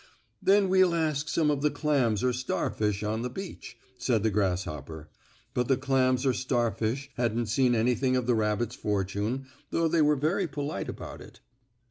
[0.41, 5.11] "Then we'll ask some of the clams or starfish on the beach," said the grasshopper,
[5.53, 10.15] but the clams or starfish hadn't seen anything of the rabbit's fortune, though they were
[10.15, 11.39] very polite about it.